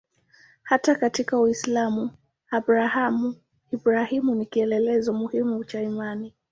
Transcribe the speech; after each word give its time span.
Hata 0.63 0.95
katika 0.95 1.39
Uislamu 1.39 2.11
Abrahamu-Ibrahimu 2.51 4.35
ni 4.35 4.45
kielelezo 4.45 5.13
muhimu 5.13 5.63
cha 5.63 5.81
imani. 5.81 6.33